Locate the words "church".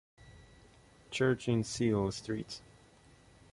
1.11-1.47